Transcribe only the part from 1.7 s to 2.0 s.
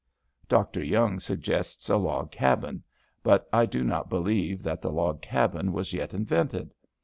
a